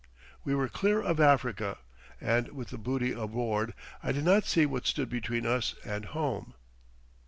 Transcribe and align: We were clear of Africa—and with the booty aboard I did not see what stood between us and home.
We 0.43 0.55
were 0.55 0.67
clear 0.67 0.99
of 0.99 1.19
Africa—and 1.19 2.53
with 2.53 2.69
the 2.69 2.79
booty 2.79 3.11
aboard 3.11 3.75
I 4.01 4.11
did 4.11 4.25
not 4.25 4.45
see 4.45 4.65
what 4.65 4.87
stood 4.87 5.09
between 5.09 5.45
us 5.45 5.75
and 5.85 6.05
home. 6.05 6.55